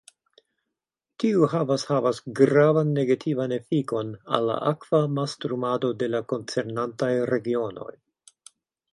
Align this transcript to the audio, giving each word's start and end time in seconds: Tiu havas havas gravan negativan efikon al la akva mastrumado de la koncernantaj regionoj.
Tiu 1.23 1.43
havas 1.49 1.83
havas 1.89 2.21
gravan 2.39 2.93
negativan 2.95 3.53
efikon 3.57 4.09
al 4.37 4.47
la 4.51 4.55
akva 4.71 5.01
mastrumado 5.17 5.91
de 5.99 6.07
la 6.15 6.23
koncernantaj 6.33 7.11
regionoj. 7.33 7.93